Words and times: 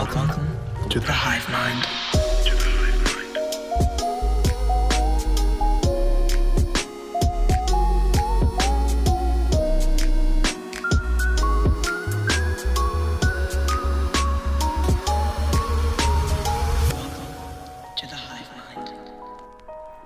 Welcome 0.00 0.48
to 0.88 0.98
the 0.98 1.12
Hive 1.12 1.46
Mind. 1.50 1.86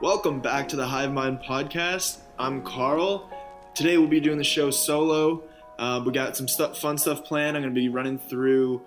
Welcome 0.01 0.41
back 0.41 0.67
to 0.71 0.75
the 0.75 0.89
Hive 0.89 1.13
Mind 1.13 1.41
podcast. 1.41 2.19
I'm 2.37 2.63
Carl. 2.63 3.31
Today 3.75 3.97
we'll 3.97 4.09
be 4.09 4.19
doing 4.19 4.39
the 4.39 4.43
show 4.43 4.73
solo. 4.73 5.45
Uh, 5.79 6.03
we 6.05 6.11
got 6.11 6.37
some 6.37 6.49
stuff, 6.49 6.79
fun 6.79 6.99
stuff 6.99 7.25
planned. 7.25 7.57
I'm 7.57 7.63
going 7.63 7.73
to 7.73 7.81
be 7.81 7.89
running 7.89 8.19
through 8.19 8.83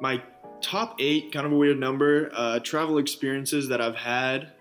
my 0.00 0.20
top 0.62 0.96
eight, 0.98 1.32
kind 1.32 1.46
of 1.46 1.52
a 1.52 1.56
weird 1.56 1.78
number, 1.78 2.30
uh, 2.34 2.60
travel 2.60 2.98
experiences 2.98 3.68
that 3.68 3.80
I've 3.80 3.96
had. 3.96 4.52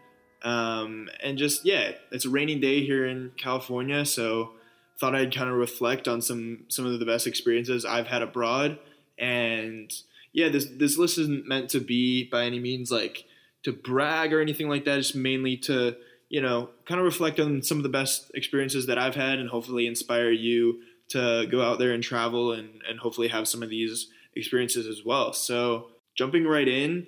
Um, 0.42 1.10
and 1.22 1.38
just, 1.38 1.66
yeah, 1.66 1.92
it's 2.12 2.26
a 2.26 2.30
rainy 2.30 2.56
day 2.60 2.86
here 2.86 3.06
in 3.06 3.32
California, 3.38 4.06
so 4.06 4.52
thought 5.00 5.16
I'd 5.16 5.34
kind 5.34 5.50
of 5.50 5.56
reflect 5.56 6.08
on 6.08 6.22
some 6.22 6.66
some 6.68 6.86
of 6.86 7.00
the 7.00 7.06
best 7.06 7.26
experiences 7.26 7.86
I've 7.86 8.08
had 8.08 8.22
abroad. 8.22 8.78
And 9.18 9.92
yeah, 10.34 10.50
this 10.50 10.66
this 10.66 10.98
list 10.98 11.18
isn't 11.18 11.48
meant 11.48 11.70
to 11.72 11.80
be 11.80 12.26
by 12.26 12.44
any 12.44 12.60
means 12.60 12.92
like 12.92 13.26
to 13.64 13.72
brag 13.72 14.34
or 14.34 14.42
anything 14.42 14.68
like 14.68 14.86
that. 14.86 15.00
It's 15.00 15.16
mainly 15.16 15.58
to 15.58 15.96
you 16.28 16.42
know 16.42 16.70
kind 16.86 17.00
of 17.00 17.06
reflect 17.06 17.40
on 17.40 17.64
some 17.64 17.78
of 17.78 17.84
the 17.84 17.90
best 17.90 18.32
experiences 18.34 18.86
that 18.88 18.98
I've 18.98 19.16
had 19.16 19.40
and 19.40 19.50
hopefully 19.50 19.88
inspire 19.88 20.32
you 20.32 20.82
to 21.10 21.48
go 21.50 21.62
out 21.62 21.80
there 21.80 21.92
and 21.92 22.04
travel 22.04 22.52
and 22.52 22.82
and 22.88 23.00
hopefully 23.00 23.30
have 23.30 23.48
some 23.48 23.64
of 23.64 23.70
these 23.70 24.08
experiences 24.36 24.88
as 24.88 25.04
well. 25.06 25.34
So 25.34 25.88
jumping 26.16 26.46
right 26.46 26.68
in 26.68 27.08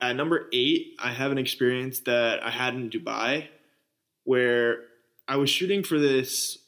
at 0.00 0.16
number 0.16 0.48
eight, 0.52 0.96
I 0.98 1.12
have 1.12 1.30
an 1.30 1.38
experience 1.38 2.00
that 2.00 2.42
I 2.42 2.50
had 2.50 2.74
in 2.74 2.90
Dubai 2.90 3.48
where 4.24 4.78
I 5.28 5.36
was 5.36 5.48
shooting 5.48 5.82
for 5.84 5.98
this 5.98 6.58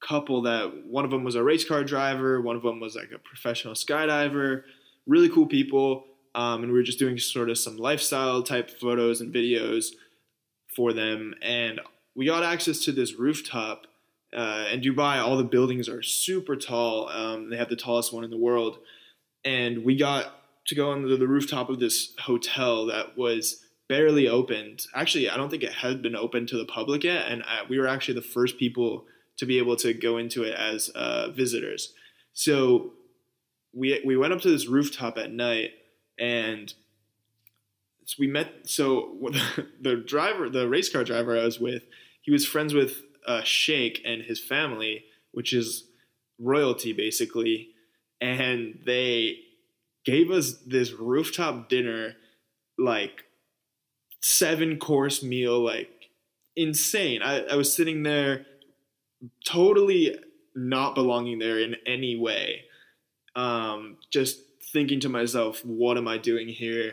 couple 0.00 0.42
that 0.42 0.86
one 0.86 1.04
of 1.04 1.10
them 1.10 1.22
was 1.22 1.34
a 1.34 1.42
race 1.42 1.64
car 1.64 1.84
driver, 1.84 2.40
one 2.40 2.56
of 2.56 2.62
them 2.62 2.80
was 2.80 2.96
like 2.96 3.12
a 3.14 3.18
professional 3.18 3.74
skydiver, 3.74 4.62
really 5.06 5.28
cool 5.28 5.46
people. 5.46 6.04
Um, 6.34 6.62
and 6.62 6.72
we 6.72 6.78
were 6.78 6.82
just 6.82 6.98
doing 6.98 7.18
sort 7.18 7.50
of 7.50 7.58
some 7.58 7.76
lifestyle 7.76 8.42
type 8.42 8.70
photos 8.80 9.20
and 9.20 9.32
videos 9.32 9.88
for 10.74 10.92
them. 10.92 11.34
And 11.42 11.80
we 12.14 12.26
got 12.26 12.42
access 12.42 12.80
to 12.84 12.92
this 12.92 13.14
rooftop. 13.14 13.86
Uh, 14.34 14.64
in 14.72 14.80
Dubai, 14.80 15.22
all 15.22 15.36
the 15.36 15.44
buildings 15.44 15.90
are 15.90 16.02
super 16.02 16.56
tall. 16.56 17.10
Um, 17.10 17.50
they 17.50 17.58
have 17.58 17.68
the 17.68 17.76
tallest 17.76 18.14
one 18.14 18.24
in 18.24 18.30
the 18.30 18.38
world. 18.38 18.78
And 19.44 19.84
we 19.84 19.96
got 19.96 20.32
to 20.66 20.74
go 20.74 20.90
on 20.90 21.08
the, 21.08 21.16
the 21.16 21.26
rooftop 21.26 21.68
of 21.68 21.80
this 21.80 22.14
hotel 22.20 22.86
that 22.86 23.16
was 23.16 23.64
barely 23.88 24.28
opened. 24.28 24.86
Actually, 24.94 25.28
I 25.28 25.36
don't 25.36 25.50
think 25.50 25.62
it 25.62 25.72
had 25.72 26.02
been 26.02 26.16
open 26.16 26.46
to 26.46 26.56
the 26.56 26.64
public 26.64 27.04
yet. 27.04 27.26
And 27.30 27.42
uh, 27.42 27.64
we 27.68 27.78
were 27.78 27.88
actually 27.88 28.14
the 28.14 28.22
first 28.22 28.58
people 28.58 29.04
to 29.38 29.46
be 29.46 29.58
able 29.58 29.76
to 29.76 29.92
go 29.92 30.18
into 30.18 30.44
it 30.44 30.54
as 30.54 30.88
uh, 30.90 31.30
visitors. 31.30 31.92
So 32.32 32.92
we 33.74 34.00
we 34.04 34.16
went 34.16 34.32
up 34.32 34.40
to 34.42 34.50
this 34.50 34.66
rooftop 34.66 35.18
at 35.18 35.32
night, 35.32 35.70
and 36.18 36.72
so 38.04 38.16
we 38.18 38.26
met. 38.26 38.52
So 38.64 39.16
the, 39.20 39.66
the 39.80 39.96
driver, 39.96 40.48
the 40.48 40.68
race 40.68 40.90
car 40.90 41.04
driver 41.04 41.38
I 41.38 41.44
was 41.44 41.60
with, 41.60 41.82
he 42.20 42.30
was 42.30 42.46
friends 42.46 42.74
with 42.74 43.02
uh, 43.26 43.42
Sheikh 43.42 44.00
and 44.04 44.22
his 44.22 44.40
family, 44.40 45.04
which 45.32 45.52
is 45.52 45.84
royalty 46.38 46.92
basically, 46.92 47.70
and 48.22 48.78
they 48.86 49.40
gave 50.04 50.30
us 50.30 50.54
this 50.64 50.92
rooftop 50.92 51.68
dinner, 51.68 52.14
like 52.78 53.24
seven 54.20 54.78
course 54.78 55.24
meal, 55.24 55.58
like 55.62 55.90
insane. 56.54 57.20
I, 57.20 57.40
I 57.40 57.56
was 57.56 57.74
sitting 57.74 58.04
there 58.04 58.46
totally 59.44 60.16
not 60.54 60.94
belonging 60.94 61.40
there 61.40 61.58
in 61.58 61.74
any 61.84 62.16
way. 62.16 62.62
Um, 63.34 63.96
just 64.12 64.38
thinking 64.72 65.00
to 65.00 65.08
myself, 65.08 65.64
what 65.64 65.98
am 65.98 66.06
I 66.06 66.18
doing 66.18 66.48
here? 66.48 66.92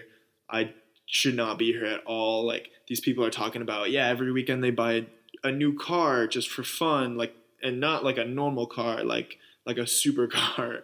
I 0.49 0.73
should 1.05 1.35
not 1.35 1.59
be 1.59 1.71
here 1.71 1.85
at 1.85 2.03
all. 2.05 2.43
Like 2.43 2.69
these 2.87 3.01
people 3.01 3.23
are 3.23 3.29
talking 3.29 3.61
about, 3.61 3.91
yeah, 3.91 4.07
every 4.07 4.31
weekend 4.31 4.63
they 4.63 4.71
buy 4.71 5.05
a 5.43 5.51
new 5.51 5.77
car 5.77 6.25
just 6.25 6.49
for 6.49 6.63
fun, 6.63 7.17
like 7.17 7.35
and 7.61 7.79
not 7.79 8.03
like 8.03 8.17
a 8.17 8.25
normal 8.25 8.65
car, 8.65 9.03
like 9.03 9.37
like 9.67 9.77
a 9.77 9.81
supercar. 9.81 10.81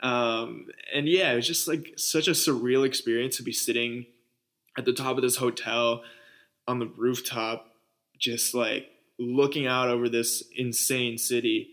Um, 0.00 0.66
and 0.94 1.08
yeah, 1.08 1.32
it 1.32 1.36
was 1.36 1.46
just 1.46 1.66
like 1.68 1.94
such 1.96 2.28
a 2.28 2.32
surreal 2.32 2.86
experience 2.86 3.36
to 3.38 3.42
be 3.42 3.52
sitting 3.52 4.06
at 4.76 4.84
the 4.84 4.92
top 4.92 5.16
of 5.16 5.22
this 5.22 5.36
hotel 5.36 6.02
on 6.68 6.78
the 6.78 6.86
rooftop, 6.86 7.68
just 8.18 8.54
like 8.54 8.86
looking 9.18 9.66
out 9.66 9.88
over 9.88 10.08
this 10.08 10.42
insane 10.54 11.16
city 11.16 11.70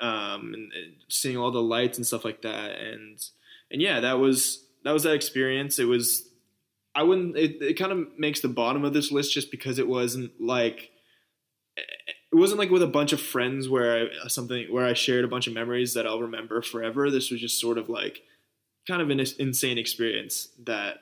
um, 0.00 0.52
and, 0.54 0.72
and 0.72 0.94
seeing 1.08 1.36
all 1.36 1.50
the 1.50 1.62
lights 1.62 1.98
and 1.98 2.06
stuff 2.06 2.24
like 2.24 2.42
that. 2.42 2.78
And 2.78 3.20
and 3.70 3.82
yeah, 3.82 4.00
that 4.00 4.18
was 4.18 4.64
that 4.84 4.92
was 4.92 5.02
that 5.02 5.14
experience. 5.14 5.78
It 5.78 5.84
was 5.84 6.28
I 6.94 7.02
wouldn't. 7.02 7.36
It, 7.36 7.60
it 7.60 7.74
kind 7.74 7.92
of 7.92 8.06
makes 8.16 8.40
the 8.40 8.48
bottom 8.48 8.84
of 8.84 8.94
this 8.94 9.10
list 9.10 9.32
just 9.32 9.50
because 9.50 9.78
it 9.78 9.88
wasn't 9.88 10.40
like 10.40 10.90
it 12.34 12.38
wasn't 12.40 12.58
like 12.58 12.70
with 12.70 12.82
a 12.82 12.88
bunch 12.88 13.12
of 13.12 13.20
friends 13.20 13.68
where 13.68 14.08
I 14.24 14.26
something 14.26 14.66
where 14.68 14.84
I 14.84 14.92
shared 14.92 15.24
a 15.24 15.28
bunch 15.28 15.46
of 15.46 15.52
memories 15.52 15.94
that 15.94 16.04
I'll 16.04 16.20
remember 16.20 16.62
forever. 16.62 17.08
This 17.08 17.30
was 17.30 17.40
just 17.40 17.60
sort 17.60 17.78
of 17.78 17.88
like 17.88 18.22
kind 18.88 19.00
of 19.00 19.08
an 19.10 19.24
insane 19.38 19.78
experience 19.78 20.48
that 20.64 20.96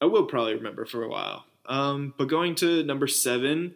I 0.00 0.06
will 0.06 0.24
probably 0.24 0.54
remember 0.54 0.86
for 0.86 1.02
a 1.02 1.10
while. 1.10 1.44
Um, 1.66 2.14
but 2.16 2.28
going 2.28 2.54
to 2.56 2.82
number 2.84 3.06
seven, 3.06 3.74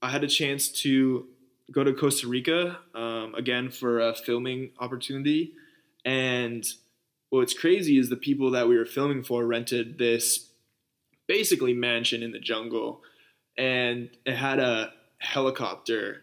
I 0.00 0.08
had 0.08 0.24
a 0.24 0.28
chance 0.28 0.68
to 0.82 1.26
go 1.72 1.84
to 1.84 1.92
Costa 1.92 2.26
Rica 2.26 2.78
um, 2.94 3.34
again 3.34 3.70
for 3.70 4.00
a 4.00 4.14
filming 4.14 4.70
opportunity. 4.78 5.52
And 6.06 6.64
what's 7.28 7.52
crazy 7.52 7.98
is 7.98 8.08
the 8.08 8.16
people 8.16 8.52
that 8.52 8.66
we 8.66 8.78
were 8.78 8.86
filming 8.86 9.22
for 9.22 9.44
rented 9.44 9.98
this 9.98 10.52
basically 11.26 11.74
mansion 11.74 12.22
in 12.22 12.32
the 12.32 12.40
jungle, 12.40 13.02
and 13.58 14.08
it 14.24 14.36
had 14.36 14.58
a 14.58 14.94
helicopter. 15.18 16.22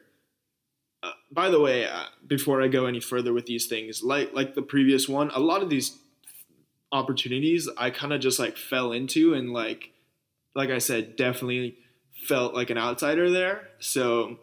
Uh, 1.03 1.11
by 1.31 1.49
the 1.49 1.59
way, 1.59 1.85
uh, 1.85 2.05
before 2.25 2.61
I 2.61 2.67
go 2.67 2.85
any 2.85 2.99
further 2.99 3.33
with 3.33 3.45
these 3.45 3.67
things, 3.67 4.03
like 4.03 4.33
like 4.33 4.55
the 4.55 4.61
previous 4.61 5.07
one, 5.07 5.29
a 5.33 5.39
lot 5.39 5.61
of 5.61 5.69
these 5.69 5.97
opportunities 6.91 7.67
I 7.77 7.89
kind 7.89 8.13
of 8.13 8.21
just 8.21 8.39
like 8.39 8.57
fell 8.57 8.91
into 8.91 9.33
and 9.33 9.51
like 9.51 9.91
like 10.55 10.69
I 10.69 10.77
said, 10.77 11.15
definitely 11.15 11.77
felt 12.27 12.53
like 12.53 12.69
an 12.69 12.77
outsider 12.77 13.29
there. 13.29 13.67
So 13.79 14.39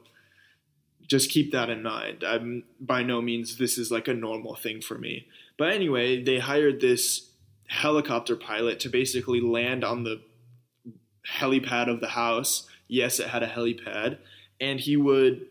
just 1.07 1.31
keep 1.31 1.53
that 1.53 1.71
in 1.71 1.83
mind. 1.83 2.23
I'm 2.23 2.65
by 2.79 3.03
no 3.03 3.21
means 3.23 3.57
this 3.57 3.79
is 3.79 3.91
like 3.91 4.09
a 4.09 4.15
normal 4.15 4.55
thing 4.55 4.81
for 4.81 4.99
me. 4.99 5.27
But 5.59 5.73
anyway, 5.73 6.23
they 6.23 6.39
hired 6.39 6.81
this 6.81 7.31
helicopter 7.69 8.37
pilot 8.37 8.79
to 8.81 8.89
basically 8.89 9.41
land 9.41 9.85
on 9.85 10.05
the 10.05 10.21
helipad 11.39 11.89
of 11.89 12.01
the 12.01 12.09
house. 12.09 12.69
Yes, 12.89 13.19
it 13.19 13.29
had 13.29 13.43
a 13.43 13.49
helipad, 13.49 14.19
and 14.63 14.79
he 14.79 14.97
would, 14.97 15.47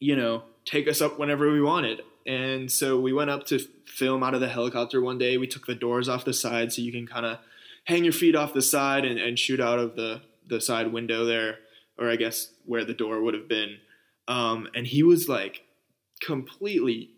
you 0.00 0.16
know, 0.16 0.42
take 0.66 0.88
us 0.88 1.00
up 1.00 1.18
whenever 1.18 1.50
we 1.52 1.62
wanted. 1.62 2.02
And 2.26 2.70
so 2.70 2.98
we 2.98 3.12
went 3.12 3.30
up 3.30 3.46
to 3.46 3.60
film 3.86 4.24
out 4.24 4.34
of 4.34 4.40
the 4.40 4.48
helicopter 4.48 5.00
one 5.00 5.18
day. 5.18 5.38
We 5.38 5.46
took 5.46 5.66
the 5.66 5.74
doors 5.74 6.08
off 6.08 6.24
the 6.24 6.32
side 6.32 6.72
so 6.72 6.82
you 6.82 6.90
can 6.90 7.06
kind 7.06 7.24
of 7.24 7.38
hang 7.84 8.02
your 8.02 8.12
feet 8.12 8.34
off 8.34 8.52
the 8.52 8.62
side 8.62 9.04
and, 9.04 9.20
and 9.20 9.38
shoot 9.38 9.60
out 9.60 9.78
of 9.78 9.94
the 9.94 10.20
the 10.46 10.60
side 10.60 10.92
window 10.92 11.24
there, 11.24 11.58
or 11.96 12.10
I 12.10 12.16
guess 12.16 12.50
where 12.66 12.84
the 12.84 12.92
door 12.92 13.22
would 13.22 13.32
have 13.32 13.48
been. 13.48 13.78
Um, 14.28 14.68
and 14.74 14.86
he 14.86 15.02
was 15.02 15.26
like 15.26 15.62
completely 16.20 17.10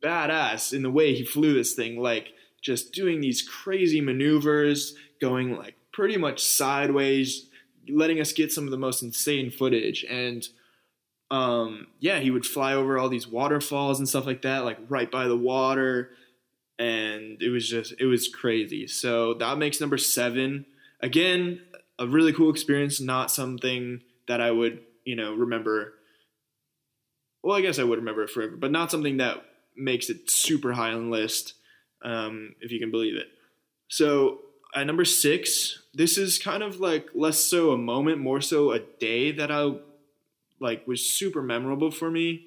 badass 0.00 0.72
in 0.72 0.82
the 0.82 0.90
way 0.90 1.14
he 1.14 1.24
flew 1.24 1.54
this 1.54 1.74
thing, 1.74 1.98
like 1.98 2.32
just 2.62 2.92
doing 2.92 3.20
these 3.20 3.42
crazy 3.42 4.00
maneuvers, 4.00 4.94
going 5.20 5.56
like 5.56 5.74
pretty 5.92 6.16
much 6.16 6.44
sideways, 6.44 7.48
letting 7.88 8.20
us 8.20 8.32
get 8.32 8.52
some 8.52 8.64
of 8.64 8.70
the 8.70 8.76
most 8.76 9.02
insane 9.02 9.50
footage. 9.50 10.04
And 10.08 10.46
um, 11.30 11.86
yeah, 11.98 12.20
he 12.20 12.30
would 12.30 12.44
fly 12.44 12.74
over 12.74 12.98
all 12.98 13.08
these 13.08 13.26
waterfalls 13.26 13.98
and 13.98 14.08
stuff 14.08 14.26
like 14.26 14.42
that, 14.42 14.64
like 14.64 14.78
right 14.88 15.10
by 15.10 15.26
the 15.26 15.36
water. 15.36 16.10
And 16.78 17.40
it 17.42 17.50
was 17.50 17.68
just, 17.68 17.94
it 17.98 18.06
was 18.06 18.28
crazy. 18.28 18.86
So 18.86 19.34
that 19.34 19.58
makes 19.58 19.80
number 19.80 19.98
seven. 19.98 20.66
Again, 21.00 21.62
a 21.98 22.06
really 22.06 22.32
cool 22.32 22.50
experience, 22.50 23.00
not 23.00 23.30
something 23.30 24.02
that 24.28 24.40
I 24.40 24.50
would, 24.50 24.80
you 25.04 25.16
know, 25.16 25.34
remember. 25.34 25.94
Well, 27.42 27.56
I 27.56 27.60
guess 27.60 27.78
I 27.78 27.84
would 27.84 27.98
remember 27.98 28.22
it 28.22 28.30
forever, 28.30 28.56
but 28.56 28.70
not 28.70 28.90
something 28.90 29.16
that 29.16 29.44
makes 29.76 30.10
it 30.10 30.30
super 30.30 30.72
high 30.72 30.92
on 30.92 31.06
the 31.06 31.10
list, 31.10 31.54
um, 32.02 32.54
if 32.60 32.70
you 32.70 32.78
can 32.78 32.90
believe 32.90 33.16
it. 33.16 33.26
So 33.88 34.40
at 34.74 34.86
number 34.86 35.04
six, 35.04 35.82
this 35.94 36.16
is 36.16 36.38
kind 36.38 36.62
of 36.62 36.80
like 36.80 37.10
less 37.14 37.38
so 37.38 37.72
a 37.72 37.78
moment, 37.78 38.18
more 38.18 38.40
so 38.40 38.72
a 38.72 38.80
day 38.80 39.32
that 39.32 39.50
I 39.50 39.72
like 40.60 40.86
was 40.86 41.04
super 41.04 41.42
memorable 41.42 41.90
for 41.90 42.10
me, 42.10 42.46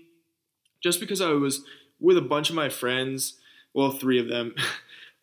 just 0.81 0.99
because 0.99 1.21
I 1.21 1.31
was 1.31 1.61
with 1.99 2.17
a 2.17 2.21
bunch 2.21 2.49
of 2.49 2.55
my 2.55 2.69
friends, 2.69 3.35
well, 3.73 3.91
three 3.91 4.19
of 4.19 4.27
them, 4.27 4.55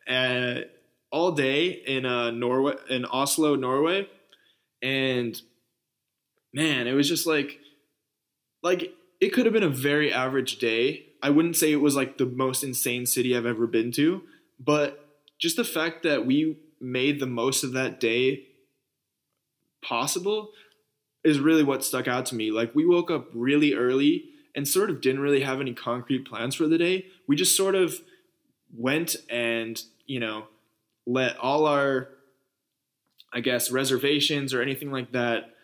uh, 0.08 0.62
all 1.10 1.32
day 1.32 1.68
in 1.68 2.06
uh, 2.06 2.30
Norway, 2.30 2.74
in 2.88 3.04
Oslo, 3.04 3.54
Norway, 3.56 4.08
and 4.80 5.40
man, 6.54 6.86
it 6.86 6.92
was 6.92 7.08
just 7.08 7.26
like, 7.26 7.58
like 8.62 8.94
it 9.20 9.30
could 9.30 9.46
have 9.46 9.52
been 9.52 9.62
a 9.62 9.68
very 9.68 10.12
average 10.12 10.58
day. 10.58 11.06
I 11.22 11.30
wouldn't 11.30 11.56
say 11.56 11.72
it 11.72 11.76
was 11.76 11.96
like 11.96 12.18
the 12.18 12.26
most 12.26 12.64
insane 12.64 13.06
city 13.06 13.36
I've 13.36 13.46
ever 13.46 13.66
been 13.66 13.92
to, 13.92 14.22
but 14.58 15.04
just 15.38 15.56
the 15.56 15.64
fact 15.64 16.02
that 16.04 16.24
we 16.24 16.56
made 16.82 17.20
the 17.20 17.26
most 17.26 17.64
of 17.64 17.72
that 17.72 18.00
day 18.00 18.46
possible 19.82 20.50
is 21.24 21.38
really 21.38 21.62
what 21.62 21.84
stuck 21.84 22.08
out 22.08 22.26
to 22.26 22.34
me. 22.34 22.50
Like 22.50 22.74
we 22.74 22.84
woke 22.84 23.10
up 23.10 23.28
really 23.32 23.74
early 23.74 24.24
and 24.54 24.66
sort 24.66 24.90
of 24.90 25.00
didn't 25.00 25.20
really 25.20 25.42
have 25.42 25.60
any 25.60 25.72
concrete 25.72 26.26
plans 26.28 26.54
for 26.54 26.66
the 26.66 26.78
day. 26.78 27.06
We 27.26 27.36
just 27.36 27.56
sort 27.56 27.74
of 27.74 28.00
went 28.76 29.16
and, 29.30 29.80
you 30.06 30.20
know, 30.20 30.46
let 31.06 31.36
all 31.38 31.66
our 31.66 32.08
I 33.32 33.40
guess 33.40 33.70
reservations 33.70 34.52
or 34.52 34.60
anything 34.60 34.90
like 34.90 35.12
that 35.12 35.54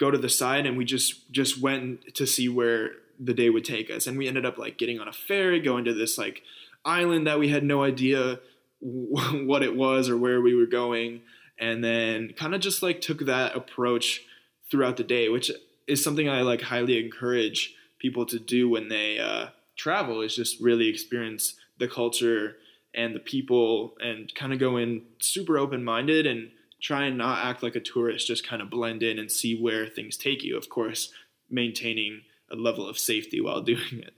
go 0.00 0.10
to 0.10 0.18
the 0.18 0.28
side 0.28 0.66
and 0.66 0.76
we 0.76 0.84
just 0.84 1.30
just 1.30 1.60
went 1.60 2.14
to 2.16 2.26
see 2.26 2.48
where 2.48 2.90
the 3.20 3.34
day 3.34 3.48
would 3.48 3.64
take 3.64 3.90
us 3.90 4.06
and 4.06 4.18
we 4.18 4.26
ended 4.26 4.44
up 4.44 4.58
like 4.58 4.76
getting 4.76 4.98
on 4.98 5.06
a 5.06 5.12
ferry 5.12 5.60
going 5.60 5.84
to 5.84 5.94
this 5.94 6.18
like 6.18 6.42
island 6.84 7.26
that 7.26 7.38
we 7.38 7.48
had 7.48 7.62
no 7.62 7.84
idea 7.84 8.40
what 9.46 9.62
it 9.62 9.74
was 9.74 10.08
or 10.10 10.16
where 10.16 10.40
we 10.40 10.54
were 10.54 10.66
going 10.66 11.22
and 11.58 11.82
then 11.82 12.32
kind 12.36 12.54
of 12.54 12.60
just 12.60 12.82
like 12.82 13.00
took 13.00 13.20
that 13.20 13.56
approach 13.56 14.22
throughout 14.70 14.96
the 14.96 15.04
day 15.04 15.28
which 15.28 15.50
is 15.86 16.02
something 16.04 16.28
i 16.28 16.42
like 16.42 16.60
highly 16.60 17.02
encourage 17.02 17.74
people 17.98 18.26
to 18.26 18.38
do 18.38 18.68
when 18.68 18.88
they 18.88 19.18
uh, 19.18 19.46
travel 19.76 20.20
is 20.20 20.36
just 20.36 20.60
really 20.60 20.88
experience 20.88 21.54
the 21.78 21.88
culture 21.88 22.56
and 22.94 23.14
the 23.14 23.20
people 23.20 23.94
and 24.00 24.34
kind 24.34 24.52
of 24.52 24.58
go 24.58 24.76
in 24.76 25.02
super 25.18 25.56
open-minded 25.56 26.26
and 26.26 26.50
try 26.82 27.04
and 27.04 27.16
not 27.16 27.44
act 27.44 27.62
like 27.62 27.74
a 27.74 27.80
tourist 27.80 28.26
just 28.26 28.46
kind 28.46 28.60
of 28.60 28.68
blend 28.68 29.02
in 29.02 29.18
and 29.18 29.32
see 29.32 29.58
where 29.58 29.86
things 29.86 30.18
take 30.18 30.44
you 30.44 30.56
of 30.56 30.68
course 30.68 31.10
maintaining 31.48 32.20
a 32.50 32.56
level 32.56 32.86
of 32.86 32.98
safety 32.98 33.40
while 33.40 33.60
doing 33.62 34.00
it. 34.00 34.12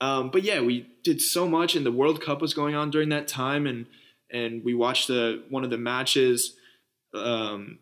Um, 0.00 0.30
but 0.30 0.42
yeah 0.42 0.60
we 0.60 0.88
did 1.04 1.20
so 1.20 1.46
much 1.46 1.76
and 1.76 1.84
the 1.84 1.92
world 1.92 2.22
cup 2.22 2.40
was 2.40 2.54
going 2.54 2.74
on 2.74 2.90
during 2.90 3.10
that 3.10 3.28
time 3.28 3.66
and 3.66 3.86
and 4.30 4.64
we 4.64 4.74
watched 4.74 5.08
the 5.08 5.44
one 5.50 5.64
of 5.64 5.70
the 5.70 5.78
matches 5.78 6.56
um, 7.14 7.78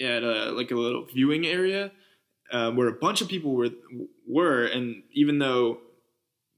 at 0.00 0.22
a, 0.22 0.50
like 0.52 0.70
a 0.70 0.74
little 0.74 1.06
viewing 1.06 1.46
area 1.46 1.92
uh, 2.52 2.70
where 2.70 2.88
a 2.88 2.92
bunch 2.92 3.20
of 3.20 3.28
people 3.28 3.54
were 3.54 3.70
were, 4.28 4.64
and 4.64 5.02
even 5.12 5.38
though 5.38 5.78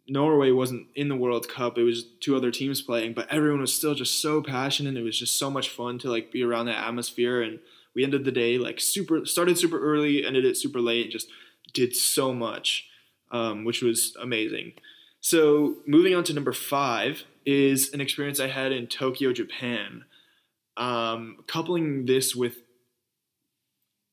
Norway 0.08 0.50
wasn't 0.50 0.86
in 0.94 1.08
the 1.08 1.16
World 1.16 1.48
Cup, 1.48 1.78
it 1.78 1.82
was 1.82 2.04
two 2.20 2.36
other 2.36 2.50
teams 2.50 2.80
playing, 2.80 3.14
but 3.14 3.32
everyone 3.32 3.60
was 3.60 3.74
still 3.74 3.94
just 3.94 4.20
so 4.20 4.42
passionate. 4.42 4.96
It 4.96 5.02
was 5.02 5.18
just 5.18 5.38
so 5.38 5.50
much 5.50 5.68
fun 5.68 5.98
to 6.00 6.10
like 6.10 6.32
be 6.32 6.42
around 6.42 6.66
that 6.66 6.84
atmosphere, 6.84 7.42
and 7.42 7.60
we 7.94 8.04
ended 8.04 8.24
the 8.24 8.32
day 8.32 8.58
like 8.58 8.80
super 8.80 9.24
started 9.24 9.58
super 9.58 9.80
early, 9.80 10.24
ended 10.24 10.44
it 10.44 10.56
super 10.56 10.80
late, 10.80 11.10
just 11.10 11.28
did 11.72 11.94
so 11.94 12.32
much, 12.32 12.88
um, 13.30 13.64
which 13.64 13.82
was 13.82 14.16
amazing. 14.20 14.72
So 15.20 15.76
moving 15.86 16.14
on 16.14 16.24
to 16.24 16.32
number 16.32 16.52
five 16.52 17.24
is 17.46 17.94
an 17.94 18.00
experience 18.00 18.40
I 18.40 18.48
had 18.48 18.72
in 18.72 18.88
Tokyo, 18.88 19.32
Japan. 19.32 20.04
Um, 20.76 21.38
coupling 21.46 22.04
this 22.04 22.34
with 22.34 22.56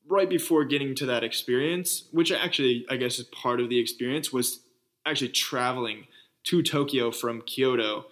right 0.08 0.30
before 0.30 0.64
getting 0.64 0.94
to 0.94 1.06
that 1.06 1.24
experience, 1.24 2.04
which 2.12 2.30
actually 2.32 2.86
I 2.88 2.96
guess 2.96 3.18
is 3.18 3.26
part 3.26 3.60
of 3.60 3.68
the 3.68 3.78
experience, 3.78 4.32
was 4.32 4.60
actually 5.04 5.30
traveling 5.30 6.06
to 6.44 6.62
Tokyo 6.62 7.10
from 7.10 7.42
Kyoto 7.42 8.06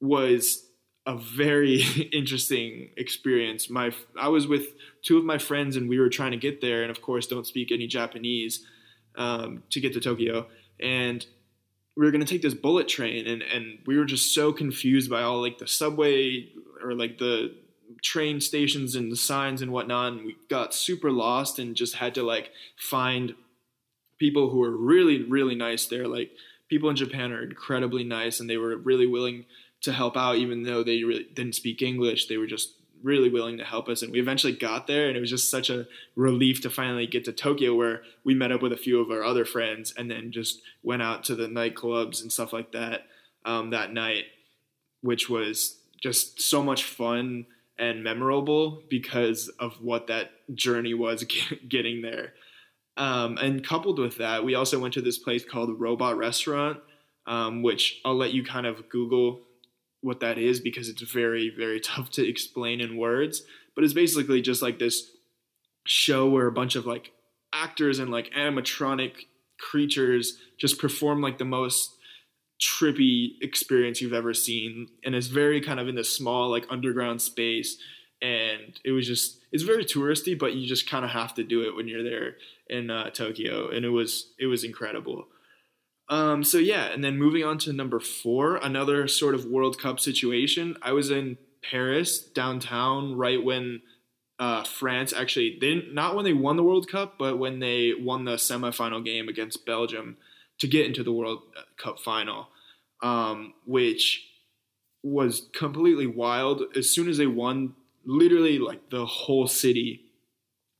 was 0.00 0.64
a 1.06 1.16
very 1.16 1.82
interesting 2.12 2.90
experience. 2.96 3.68
My 3.68 3.90
I 4.18 4.28
was 4.28 4.46
with 4.46 4.68
two 5.02 5.18
of 5.18 5.24
my 5.24 5.38
friends 5.38 5.76
and 5.76 5.88
we 5.88 5.98
were 5.98 6.10
trying 6.10 6.32
to 6.32 6.36
get 6.36 6.60
there, 6.60 6.82
and 6.82 6.90
of 6.90 7.02
course 7.02 7.26
don't 7.26 7.46
speak 7.46 7.72
any 7.72 7.86
Japanese 7.86 8.64
um, 9.16 9.62
to 9.70 9.80
get 9.80 9.92
to 9.94 10.00
Tokyo, 10.00 10.46
and 10.78 11.26
we 11.98 12.04
were 12.04 12.12
gonna 12.12 12.24
take 12.24 12.42
this 12.42 12.54
bullet 12.54 12.86
train, 12.86 13.26
and 13.26 13.42
and 13.42 13.80
we 13.84 13.98
were 13.98 14.04
just 14.04 14.32
so 14.32 14.52
confused 14.52 15.10
by 15.10 15.22
all 15.22 15.42
like 15.42 15.58
the 15.58 15.66
subway 15.66 16.48
or 16.80 16.94
like 16.94 17.18
the 17.18 17.52
train 18.02 18.40
stations 18.40 18.94
and 18.94 19.10
the 19.10 19.16
signs 19.16 19.60
and 19.62 19.72
whatnot 19.72 20.12
and 20.12 20.24
we 20.24 20.36
got 20.48 20.72
super 20.74 21.10
lost 21.10 21.58
and 21.58 21.74
just 21.74 21.96
had 21.96 22.14
to 22.14 22.22
like 22.22 22.50
find 22.76 23.34
people 24.18 24.50
who 24.50 24.58
were 24.58 24.70
really 24.70 25.24
really 25.24 25.56
nice 25.56 25.86
there. 25.86 26.06
Like 26.06 26.30
people 26.68 26.88
in 26.88 26.94
japan 26.94 27.32
are 27.32 27.42
incredibly 27.42 28.04
nice 28.04 28.38
and 28.38 28.48
they 28.48 28.58
were 28.58 28.76
really 28.76 29.06
willing 29.06 29.44
to 29.80 29.92
help 29.92 30.16
out 30.16 30.36
even 30.36 30.62
though 30.62 30.84
they 30.84 31.02
really 31.02 31.26
didn't 31.34 31.56
speak 31.56 31.82
english. 31.82 32.28
They 32.28 32.36
were 32.36 32.46
just 32.46 32.74
really 33.02 33.28
willing 33.28 33.58
to 33.58 33.64
help 33.64 33.88
us 33.88 34.02
and 34.02 34.12
we 34.12 34.20
eventually 34.20 34.52
got 34.52 34.86
there 34.86 35.08
and 35.08 35.16
it 35.16 35.20
was 35.20 35.30
just 35.30 35.50
such 35.50 35.70
a 35.70 35.86
relief 36.16 36.60
to 36.60 36.70
finally 36.70 37.06
get 37.06 37.24
to 37.24 37.32
tokyo 37.32 37.74
where 37.74 38.02
we 38.24 38.34
met 38.34 38.52
up 38.52 38.62
with 38.62 38.72
a 38.72 38.76
few 38.76 39.00
of 39.00 39.10
our 39.10 39.22
other 39.22 39.44
friends 39.44 39.92
and 39.96 40.10
then 40.10 40.32
just 40.32 40.60
went 40.82 41.02
out 41.02 41.24
to 41.24 41.34
the 41.34 41.46
nightclubs 41.46 42.20
and 42.20 42.32
stuff 42.32 42.52
like 42.52 42.72
that 42.72 43.02
um, 43.44 43.70
that 43.70 43.92
night 43.92 44.24
which 45.00 45.28
was 45.28 45.78
just 46.00 46.40
so 46.40 46.62
much 46.62 46.84
fun 46.84 47.46
and 47.78 48.02
memorable 48.02 48.82
because 48.88 49.48
of 49.60 49.80
what 49.80 50.08
that 50.08 50.30
journey 50.54 50.94
was 50.94 51.24
getting 51.68 52.02
there. 52.02 52.34
Um, 52.96 53.38
and 53.38 53.64
coupled 53.64 53.98
with 53.98 54.18
that, 54.18 54.44
we 54.44 54.54
also 54.56 54.78
went 54.78 54.94
to 54.94 55.00
this 55.00 55.18
place 55.18 55.44
called 55.44 55.78
Robot 55.78 56.16
Restaurant, 56.16 56.80
um, 57.26 57.62
which 57.62 58.00
I'll 58.04 58.16
let 58.16 58.32
you 58.32 58.42
kind 58.42 58.66
of 58.66 58.88
Google 58.88 59.42
what 60.00 60.20
that 60.20 60.38
is 60.38 60.60
because 60.60 60.88
it's 60.88 61.02
very, 61.02 61.52
very 61.54 61.80
tough 61.94 62.10
to 62.12 62.28
explain 62.28 62.80
in 62.80 62.96
words. 62.96 63.42
But 63.74 63.84
it's 63.84 63.94
basically 63.94 64.42
just 64.42 64.62
like 64.62 64.78
this 64.78 65.10
show 65.86 66.28
where 66.28 66.46
a 66.46 66.52
bunch 66.52 66.76
of 66.76 66.86
like 66.86 67.12
actors 67.52 67.98
and 67.98 68.10
like 68.10 68.30
animatronic 68.36 69.12
creatures 69.58 70.38
just 70.58 70.78
perform 70.78 71.20
like 71.20 71.38
the 71.38 71.44
most 71.44 71.96
trippy 72.60 73.32
experience 73.40 74.00
you've 74.00 74.12
ever 74.12 74.34
seen 74.34 74.88
and 75.04 75.14
it's 75.14 75.28
very 75.28 75.60
kind 75.60 75.78
of 75.78 75.88
in 75.88 75.94
this 75.94 76.14
small 76.14 76.50
like 76.50 76.66
underground 76.70 77.22
space 77.22 77.78
and 78.20 78.80
it 78.84 78.90
was 78.90 79.06
just 79.06 79.38
it's 79.52 79.62
very 79.62 79.84
touristy 79.84 80.36
but 80.36 80.54
you 80.54 80.66
just 80.66 80.90
kind 80.90 81.04
of 81.04 81.12
have 81.12 81.32
to 81.32 81.44
do 81.44 81.62
it 81.62 81.74
when 81.76 81.86
you're 81.86 82.02
there 82.02 82.34
in 82.68 82.90
uh, 82.90 83.08
tokyo 83.10 83.70
and 83.70 83.84
it 83.84 83.90
was 83.90 84.32
it 84.40 84.46
was 84.46 84.64
incredible 84.64 85.26
um, 86.08 86.42
so 86.42 86.58
yeah 86.58 86.86
and 86.86 87.02
then 87.02 87.18
moving 87.18 87.44
on 87.44 87.58
to 87.58 87.72
number 87.72 88.00
four 88.00 88.56
another 88.56 89.08
sort 89.08 89.34
of 89.34 89.44
world 89.44 89.80
cup 89.80 90.00
situation 90.00 90.76
i 90.82 90.92
was 90.92 91.10
in 91.10 91.36
paris 91.62 92.18
downtown 92.20 93.16
right 93.16 93.42
when 93.44 93.80
uh, 94.38 94.62
france 94.62 95.12
actually 95.12 95.58
they 95.60 95.74
didn't 95.74 95.92
not 95.92 96.14
when 96.14 96.24
they 96.24 96.32
won 96.32 96.56
the 96.56 96.62
world 96.62 96.88
cup 96.88 97.16
but 97.18 97.38
when 97.38 97.58
they 97.58 97.92
won 97.98 98.24
the 98.24 98.36
semifinal 98.36 99.04
game 99.04 99.28
against 99.28 99.66
belgium 99.66 100.16
to 100.58 100.66
get 100.66 100.86
into 100.86 101.02
the 101.02 101.12
World 101.12 101.42
Cup 101.76 102.00
final, 102.00 102.48
um, 103.02 103.54
which 103.64 104.24
was 105.02 105.48
completely 105.54 106.06
wild. 106.06 106.62
As 106.76 106.90
soon 106.90 107.08
as 107.08 107.18
they 107.18 107.26
won, 107.26 107.74
literally 108.04 108.58
like 108.58 108.90
the 108.90 109.06
whole 109.06 109.46
city 109.46 110.02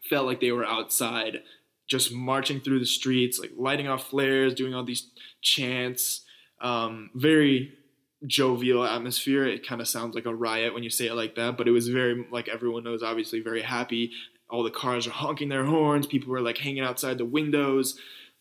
felt 0.08 0.26
like 0.26 0.40
they 0.40 0.52
were 0.52 0.64
outside, 0.64 1.42
just 1.88 2.12
marching 2.12 2.60
through 2.60 2.78
the 2.78 2.86
streets, 2.86 3.38
like 3.38 3.52
lighting 3.56 3.88
off 3.88 4.08
flares, 4.08 4.54
doing 4.54 4.74
all 4.74 4.84
these 4.84 5.10
chants. 5.42 6.24
Um, 6.60 7.10
very 7.14 7.72
jovial 8.26 8.84
atmosphere. 8.84 9.46
It 9.46 9.66
kind 9.66 9.80
of 9.80 9.88
sounds 9.88 10.14
like 10.14 10.26
a 10.26 10.34
riot 10.34 10.74
when 10.74 10.82
you 10.82 10.90
say 10.90 11.06
it 11.06 11.14
like 11.14 11.34
that, 11.36 11.56
but 11.56 11.68
it 11.68 11.72
was 11.72 11.88
very 11.88 12.26
like 12.30 12.48
everyone 12.48 12.84
knows, 12.84 13.02
obviously 13.02 13.40
very 13.40 13.62
happy. 13.62 14.12
All 14.50 14.62
the 14.62 14.70
cars 14.70 15.06
are 15.06 15.10
honking 15.10 15.48
their 15.48 15.64
horns. 15.64 16.06
People 16.06 16.32
were 16.32 16.40
like 16.40 16.58
hanging 16.58 16.82
outside 16.82 17.18
the 17.18 17.24
windows 17.24 17.98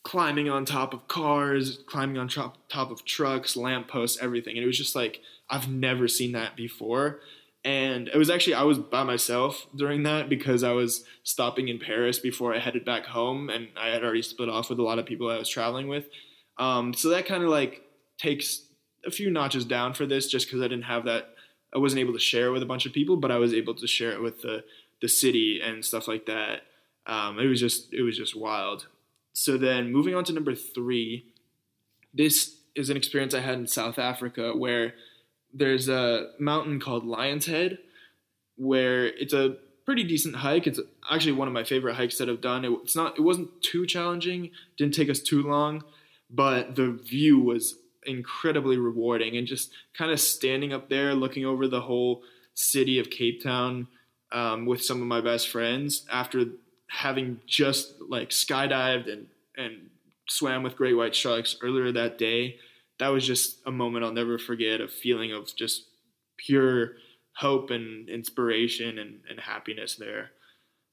climbing 0.08 0.50
on 0.50 0.64
top 0.64 0.94
of 0.94 1.06
cars, 1.10 1.80
climbing 1.86 2.18
on 2.18 2.30
top, 2.30 2.56
top 2.70 2.92
of 2.92 3.04
trucks, 3.04 3.58
lampposts, 3.58 4.18
everything. 4.22 4.56
And 4.56 4.64
it 4.64 4.68
was 4.68 4.78
just 4.78 4.96
like, 4.96 5.20
I've 5.50 5.68
never 5.68 6.08
seen 6.08 6.32
that 6.32 6.56
before. 6.56 7.20
And 7.68 8.08
it 8.08 8.16
was 8.16 8.30
actually, 8.30 8.54
I 8.54 8.64
was 8.64 8.80
by 8.80 9.04
myself 9.04 9.68
during 9.76 10.04
that 10.04 10.30
because 10.30 10.64
I 10.64 10.72
was 10.72 11.04
stopping 11.24 11.68
in 11.68 11.80
Paris 11.80 12.18
before 12.18 12.56
I 12.56 12.60
headed 12.60 12.86
back 12.86 13.08
home. 13.08 13.50
And 13.50 13.68
I 13.76 13.90
had 13.90 14.06
already 14.06 14.22
split 14.22 14.48
off 14.48 14.70
with 14.70 14.80
a 14.80 14.84
lot 14.84 15.00
of 15.00 15.06
people 15.06 15.30
I 15.30 15.38
was 15.38 15.50
traveling 15.50 15.90
with. 15.90 16.06
Um, 16.58 16.94
so 16.94 17.10
that 17.10 17.26
kind 17.26 17.44
of 17.44 17.50
like 17.50 17.82
takes 18.18 18.62
a 19.06 19.12
few 19.12 19.30
notches 19.30 19.66
down 19.66 19.96
for 19.96 20.06
this 20.06 20.30
just 20.30 20.48
because 20.48 20.62
I 20.62 20.70
didn't 20.70 20.84
have 20.86 21.04
that. 21.06 21.36
I 21.76 21.80
wasn't 21.80 22.00
able 22.00 22.14
to 22.14 22.20
share 22.20 22.48
it 22.48 22.52
with 22.52 22.64
a 22.64 22.68
bunch 22.68 22.86
of 22.86 22.94
people, 22.94 23.18
but 23.18 23.32
I 23.32 23.38
was 23.38 23.54
able 23.54 23.76
to 23.76 23.86
share 23.86 24.14
it 24.14 24.22
with 24.22 24.44
the, 24.44 24.64
the 25.02 25.10
city 25.10 25.60
and 25.62 25.84
stuff 25.84 26.08
like 26.08 26.26
that. 26.28 26.62
Um, 27.06 27.38
it 27.38 27.48
was 27.48 27.60
just, 27.60 27.94
it 27.94 28.02
was 28.02 28.18
just 28.18 28.34
wild. 28.34 28.88
So 29.34 29.58
then 29.58 29.92
moving 29.92 30.16
on 30.16 30.24
to 30.24 30.32
number 30.32 30.56
three, 30.56 31.34
this 32.14 32.60
is 32.76 32.90
an 32.90 32.96
experience 32.96 33.34
I 33.34 33.42
had 33.42 33.56
in 33.56 33.68
South 33.68 34.00
Africa 34.00 34.54
where 34.56 34.94
there's 35.54 35.90
a 35.90 36.32
mountain 36.40 36.80
called 36.80 37.06
Lion's 37.06 37.46
Head 37.46 37.80
where 38.56 39.06
it's 39.06 39.34
a 39.34 39.58
pretty 39.86 40.04
decent 40.04 40.36
hike. 40.36 40.68
It's 40.68 40.80
actually 41.10 41.32
one 41.34 41.48
of 41.48 41.54
my 41.54 41.64
favorite 41.64 41.96
hikes 41.96 42.18
that 42.18 42.30
I've 42.30 42.42
done. 42.42 42.66
It, 42.66 42.72
it's 42.84 42.96
not 42.96 43.18
it 43.18 43.22
wasn't 43.22 43.62
too 43.62 43.86
challenging, 43.86 44.52
didn't 44.78 44.94
take 44.94 45.10
us 45.10 45.20
too 45.20 45.44
long, 45.44 45.84
but 46.30 46.76
the 46.76 46.92
view 46.92 47.40
was 47.40 47.76
incredibly 48.06 48.78
rewarding 48.78 49.38
and 49.38 49.48
just 49.48 49.72
kind 49.98 50.12
of 50.12 50.20
standing 50.20 50.74
up 50.74 50.90
there 50.90 51.14
looking 51.14 51.46
over 51.46 51.68
the 51.68 51.82
whole 51.82 52.24
city 52.54 53.00
of 53.00 53.10
Cape 53.10 53.44
Town 53.44 53.88
um, 54.32 54.66
with 54.66 54.84
some 54.84 55.02
of 55.02 55.08
my 55.08 55.22
best 55.22 55.48
friends 55.48 56.06
after 56.12 56.46
having 56.90 57.40
just 57.46 57.96
like 58.10 58.30
skydived 58.30 59.12
and 59.12 59.28
and 59.58 59.90
swam 60.30 60.64
with 60.64 60.76
great 60.76 60.94
white 60.94 61.16
sharks 61.16 61.56
earlier 61.62 61.92
that 61.92 62.18
day. 62.18 62.58
That 63.00 63.10
was 63.10 63.26
just 63.26 63.60
a 63.66 63.72
moment 63.72 64.06
I'll 64.06 64.12
never 64.12 64.40
forget. 64.40 64.82
A 64.82 64.88
feeling 64.88 65.32
of 65.32 65.56
just 65.56 65.86
pure 66.38 66.94
hope 67.36 67.70
and 67.70 68.10
inspiration 68.10 68.98
and, 68.98 69.20
and 69.30 69.40
happiness 69.40 69.96
there. 69.96 70.32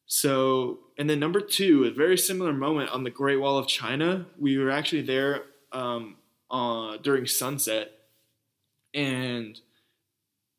So, 0.07 0.81
and 0.99 1.09
then 1.09 1.19
number 1.19 1.41
two, 1.41 1.85
a 1.85 1.91
very 1.91 2.19
similar 2.19 2.53
moment 2.53 2.91
on 2.91 3.05
the 3.05 3.11
Great 3.11 3.41
Wall 3.41 3.57
of 3.57 3.67
China. 3.67 4.27
We 4.39 4.59
were 4.59 4.71
actually 4.71 5.03
there 5.03 5.45
um, 5.73 6.17
uh, 6.51 6.99
during 6.99 7.27
sunset, 7.27 7.91
and 8.93 9.59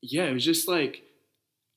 yeah, 0.02 0.26
it 0.26 0.34
was 0.34 0.44
just 0.44 0.68
like 0.68 1.04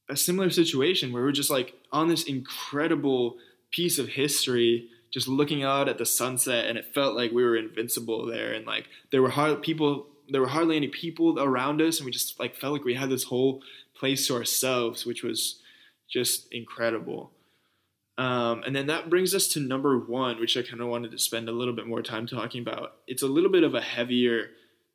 a 0.08 0.16
similar 0.16 0.48
situation 0.48 1.12
where 1.12 1.22
we're 1.22 1.32
just 1.32 1.50
like 1.50 1.74
on 1.92 2.08
this 2.08 2.24
incredible 2.24 3.36
piece 3.70 3.98
of 3.98 4.08
history, 4.08 4.88
just 5.10 5.28
looking 5.28 5.62
out 5.62 5.88
at 5.88 5.98
the 5.98 6.06
sunset, 6.06 6.66
and 6.66 6.78
it 6.78 6.94
felt 6.94 7.16
like 7.16 7.32
we 7.32 7.44
were 7.44 7.56
invincible 7.56 8.26
there, 8.26 8.52
and 8.52 8.66
like 8.66 8.86
there 9.10 9.22
were 9.22 9.30
hard 9.30 9.62
people, 9.62 10.06
there 10.28 10.40
were 10.40 10.48
hardly 10.48 10.76
any 10.76 10.88
people 10.88 11.40
around 11.40 11.80
us, 11.80 11.98
and 11.98 12.06
we 12.06 12.12
just 12.12 12.38
like 12.38 12.56
felt 12.56 12.72
like 12.72 12.84
we 12.84 12.94
had 12.94 13.10
this 13.10 13.24
whole 13.24 13.62
place 13.94 14.26
to 14.26 14.34
ourselves, 14.34 15.04
which 15.04 15.22
was 15.22 15.60
just 16.08 16.52
incredible. 16.52 17.30
Um, 18.16 18.64
and 18.66 18.74
then 18.74 18.88
that 18.88 19.08
brings 19.08 19.32
us 19.34 19.46
to 19.48 19.60
number 19.60 19.96
one, 19.96 20.40
which 20.40 20.56
I 20.56 20.62
kind 20.62 20.80
of 20.80 20.88
wanted 20.88 21.12
to 21.12 21.18
spend 21.18 21.48
a 21.48 21.52
little 21.52 21.74
bit 21.74 21.86
more 21.86 22.02
time 22.02 22.26
talking 22.26 22.60
about. 22.60 22.96
It's 23.06 23.22
a 23.22 23.28
little 23.28 23.50
bit 23.50 23.62
of 23.62 23.74
a 23.74 23.80
heavier 23.80 24.50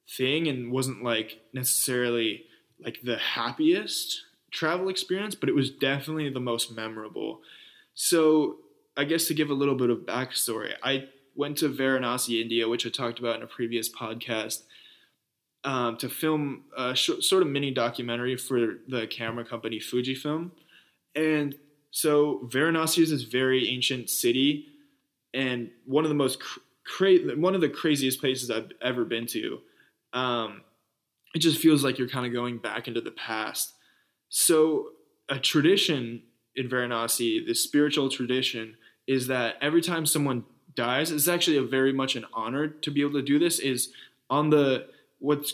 thing 0.09 0.47
and 0.47 0.71
wasn't 0.71 1.03
like 1.03 1.39
necessarily 1.53 2.43
like 2.83 2.99
the 3.01 3.17
happiest 3.17 4.23
travel 4.51 4.89
experience, 4.89 5.35
but 5.35 5.47
it 5.47 5.55
was 5.55 5.69
definitely 5.69 6.29
the 6.29 6.41
most 6.41 6.75
memorable. 6.75 7.39
So, 7.93 8.57
I 8.95 9.03
guess 9.05 9.25
to 9.25 9.33
give 9.33 9.49
a 9.49 9.53
little 9.53 9.75
bit 9.75 9.89
of 9.89 9.99
backstory, 9.99 10.73
I 10.83 11.09
went 11.35 11.57
to 11.59 11.69
Varanasi, 11.69 12.41
India, 12.41 12.67
which 12.67 12.85
I 12.85 12.89
talked 12.89 13.19
about 13.19 13.37
in 13.37 13.43
a 13.43 13.47
previous 13.47 13.89
podcast, 13.89 14.63
um, 15.63 15.97
to 15.97 16.09
film 16.09 16.65
a 16.77 16.93
sh- 16.93 17.21
sort 17.21 17.41
of 17.41 17.49
mini 17.49 17.71
documentary 17.71 18.35
for 18.35 18.79
the 18.87 19.07
camera 19.07 19.45
company 19.45 19.79
Fujifilm. 19.79 20.51
And 21.15 21.55
so 21.91 22.47
Varanasi 22.51 23.03
is 23.03 23.09
this 23.09 23.23
very 23.23 23.69
ancient 23.69 24.09
city, 24.09 24.67
and 25.33 25.69
one 25.85 26.03
of 26.05 26.09
the 26.09 26.15
most 26.15 26.41
cra- 26.85 27.35
one 27.35 27.55
of 27.55 27.61
the 27.61 27.69
craziest 27.69 28.19
places 28.19 28.51
I've 28.51 28.71
ever 28.81 29.05
been 29.05 29.25
to. 29.27 29.59
Um, 30.11 30.61
it 31.33 31.39
just 31.39 31.59
feels 31.59 31.83
like 31.83 31.97
you're 31.97 32.09
kind 32.09 32.27
of 32.27 32.33
going 32.33 32.59
back 32.59 32.87
into 32.87 33.01
the 33.01 33.11
past. 33.11 33.73
So 34.29 34.89
a 35.29 35.39
tradition 35.39 36.21
in 36.55 36.69
Varanasi, 36.69 37.45
this 37.45 37.61
spiritual 37.61 38.09
tradition, 38.09 38.75
is 39.07 39.27
that 39.27 39.55
every 39.61 39.81
time 39.81 40.05
someone 40.05 40.45
dies, 40.75 41.11
it's 41.11 41.27
actually 41.27 41.57
a 41.57 41.63
very 41.63 41.93
much 41.93 42.15
an 42.15 42.25
honor 42.33 42.67
to 42.67 42.91
be 42.91 43.01
able 43.01 43.13
to 43.13 43.21
do 43.21 43.39
this. 43.39 43.59
Is 43.59 43.89
on 44.29 44.49
the 44.49 44.87
what's 45.19 45.53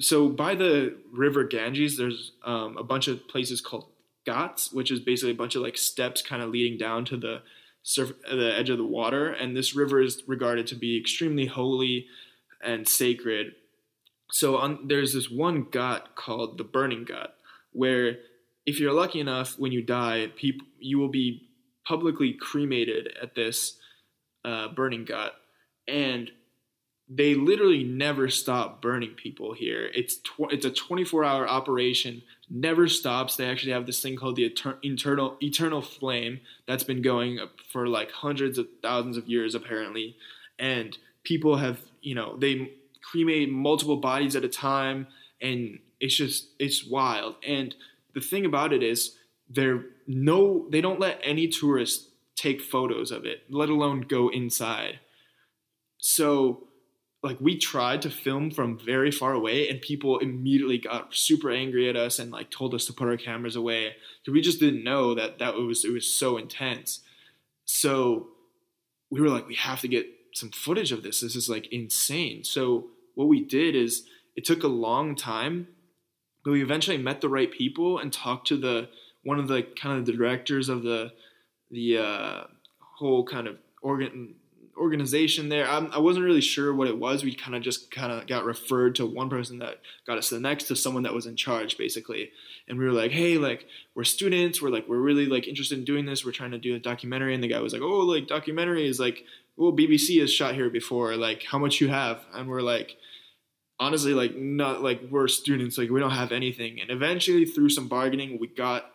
so 0.00 0.28
by 0.28 0.54
the 0.54 0.96
river 1.12 1.44
Ganges, 1.44 1.96
there's 1.96 2.32
um, 2.44 2.76
a 2.76 2.84
bunch 2.84 3.08
of 3.08 3.26
places 3.28 3.60
called 3.60 3.88
ghats, 4.24 4.72
which 4.72 4.90
is 4.90 5.00
basically 5.00 5.32
a 5.32 5.36
bunch 5.36 5.54
of 5.54 5.62
like 5.62 5.76
steps 5.76 6.22
kind 6.22 6.42
of 6.42 6.50
leading 6.50 6.78
down 6.78 7.04
to 7.06 7.16
the 7.16 7.42
surf, 7.82 8.12
the 8.30 8.54
edge 8.56 8.70
of 8.70 8.78
the 8.78 8.84
water. 8.84 9.28
And 9.28 9.56
this 9.56 9.74
river 9.74 10.00
is 10.00 10.22
regarded 10.26 10.66
to 10.68 10.74
be 10.74 10.98
extremely 10.98 11.46
holy 11.46 12.06
and 12.62 12.88
sacred. 12.88 13.54
So 14.30 14.56
on, 14.56 14.88
there's 14.88 15.12
this 15.12 15.30
one 15.30 15.66
ghat 15.66 16.14
called 16.14 16.58
the 16.58 16.64
Burning 16.64 17.04
Ghat, 17.04 17.28
where 17.72 18.16
if 18.64 18.80
you're 18.80 18.92
lucky 18.92 19.20
enough, 19.20 19.58
when 19.58 19.72
you 19.72 19.82
die, 19.82 20.30
people 20.34 20.66
you 20.78 20.98
will 20.98 21.10
be 21.10 21.48
publicly 21.86 22.32
cremated 22.32 23.16
at 23.20 23.34
this 23.34 23.78
uh, 24.44 24.68
burning 24.68 25.04
ghat, 25.04 25.30
and 25.88 26.30
they 27.08 27.34
literally 27.34 27.84
never 27.84 28.28
stop 28.28 28.80
burning 28.80 29.10
people 29.10 29.52
here. 29.52 29.90
It's 29.94 30.16
tw- 30.16 30.50
it's 30.50 30.64
a 30.64 30.70
24 30.70 31.24
hour 31.24 31.48
operation, 31.48 32.22
never 32.48 32.88
stops. 32.88 33.36
They 33.36 33.48
actually 33.48 33.72
have 33.72 33.86
this 33.86 34.00
thing 34.00 34.16
called 34.16 34.36
the 34.36 34.48
etern- 34.48 34.78
eternal 34.82 35.36
eternal 35.42 35.82
flame 35.82 36.40
that's 36.66 36.84
been 36.84 37.02
going 37.02 37.38
for 37.70 37.86
like 37.86 38.10
hundreds 38.10 38.58
of 38.58 38.68
thousands 38.82 39.16
of 39.16 39.28
years 39.28 39.54
apparently, 39.54 40.16
and 40.58 40.96
people 41.24 41.56
have 41.56 41.80
you 42.00 42.14
know 42.14 42.36
they 42.38 42.72
cremate 43.02 43.50
multiple 43.50 43.96
bodies 43.96 44.34
at 44.34 44.44
a 44.44 44.48
time, 44.48 45.06
and 45.42 45.78
it's 46.00 46.16
just 46.16 46.48
it's 46.58 46.86
wild. 46.86 47.36
And 47.46 47.74
the 48.14 48.20
thing 48.20 48.46
about 48.46 48.72
it 48.72 48.82
is 48.82 49.16
they're 49.54 49.84
no 50.06 50.66
they 50.70 50.80
don't 50.80 51.00
let 51.00 51.20
any 51.22 51.48
tourists 51.48 52.08
take 52.36 52.60
photos 52.60 53.10
of 53.10 53.24
it, 53.24 53.42
let 53.48 53.68
alone 53.68 54.02
go 54.02 54.28
inside. 54.28 55.00
So 55.98 56.68
like 57.22 57.40
we 57.40 57.56
tried 57.56 58.02
to 58.02 58.10
film 58.10 58.50
from 58.50 58.78
very 58.78 59.10
far 59.10 59.32
away 59.32 59.68
and 59.68 59.80
people 59.80 60.18
immediately 60.18 60.76
got 60.76 61.14
super 61.14 61.50
angry 61.50 61.88
at 61.88 61.96
us 61.96 62.18
and 62.18 62.30
like 62.30 62.50
told 62.50 62.74
us 62.74 62.84
to 62.84 62.92
put 62.92 63.08
our 63.08 63.16
cameras 63.16 63.56
away. 63.56 63.94
We 64.30 64.42
just 64.42 64.60
didn't 64.60 64.84
know 64.84 65.14
that 65.14 65.38
that 65.38 65.54
was 65.54 65.84
it 65.84 65.92
was 65.92 66.06
so 66.06 66.36
intense. 66.36 67.00
So 67.64 68.28
we 69.10 69.20
were 69.20 69.30
like 69.30 69.48
we 69.48 69.54
have 69.54 69.80
to 69.80 69.88
get 69.88 70.06
some 70.34 70.50
footage 70.50 70.92
of 70.92 71.02
this. 71.02 71.20
This 71.20 71.36
is 71.36 71.48
like 71.48 71.68
insane. 71.72 72.44
So 72.44 72.88
what 73.14 73.28
we 73.28 73.42
did 73.44 73.74
is 73.74 74.04
it 74.36 74.44
took 74.44 74.62
a 74.62 74.68
long 74.68 75.14
time 75.14 75.68
but 76.44 76.50
we 76.50 76.62
eventually 76.62 76.98
met 76.98 77.20
the 77.20 77.28
right 77.28 77.50
people 77.50 77.98
and 77.98 78.12
talked 78.12 78.46
to 78.48 78.56
the 78.56 78.88
one 79.24 79.38
of 79.38 79.48
the 79.48 79.62
kind 79.62 79.98
of 79.98 80.06
the 80.06 80.12
directors 80.12 80.68
of 80.68 80.82
the 80.82 81.12
the 81.70 81.98
uh, 81.98 82.44
whole 82.78 83.24
kind 83.24 83.48
of 83.48 83.56
organ 83.82 84.34
organization 84.76 85.48
there. 85.48 85.68
I'm, 85.68 85.90
I 85.92 85.98
was 85.98 86.16
not 86.16 86.24
really 86.24 86.40
sure 86.40 86.74
what 86.74 86.88
it 86.88 86.98
was. 86.98 87.22
We 87.22 87.34
kind 87.34 87.54
of 87.54 87.62
just 87.62 87.90
kind 87.90 88.12
of 88.12 88.26
got 88.26 88.44
referred 88.44 88.96
to 88.96 89.06
one 89.06 89.30
person 89.30 89.58
that 89.58 89.80
got 90.06 90.18
us 90.18 90.28
to 90.28 90.36
the 90.36 90.40
next 90.40 90.64
to 90.64 90.76
someone 90.76 91.04
that 91.04 91.14
was 91.14 91.26
in 91.26 91.36
charge, 91.36 91.78
basically. 91.78 92.30
And 92.68 92.78
we 92.78 92.84
were 92.84 92.92
like, 92.92 93.12
hey, 93.12 93.36
like 93.36 93.66
we're 93.94 94.04
students. 94.04 94.60
We're 94.60 94.70
like 94.70 94.88
we're 94.88 94.98
really 94.98 95.26
like 95.26 95.46
interested 95.46 95.78
in 95.78 95.84
doing 95.84 96.06
this. 96.06 96.24
We're 96.24 96.32
trying 96.32 96.52
to 96.52 96.58
do 96.58 96.74
a 96.74 96.78
documentary. 96.78 97.34
And 97.34 97.42
the 97.42 97.48
guy 97.48 97.60
was 97.60 97.72
like, 97.72 97.82
oh, 97.82 98.00
like 98.00 98.26
documentary 98.26 98.88
is 98.88 98.98
like, 98.98 99.24
well, 99.56 99.72
BBC 99.72 100.20
has 100.20 100.32
shot 100.32 100.54
here 100.54 100.70
before. 100.70 101.16
Like, 101.16 101.44
how 101.44 101.58
much 101.58 101.80
you 101.80 101.88
have? 101.88 102.20
And 102.32 102.48
we're 102.48 102.62
like. 102.62 102.96
Honestly, 103.80 104.14
like 104.14 104.36
not 104.36 104.82
like 104.82 105.00
we're 105.10 105.26
students, 105.26 105.76
like 105.76 105.90
we 105.90 105.98
don't 105.98 106.12
have 106.12 106.30
anything. 106.30 106.80
And 106.80 106.90
eventually, 106.90 107.44
through 107.44 107.70
some 107.70 107.88
bargaining, 107.88 108.38
we 108.38 108.46
got 108.46 108.93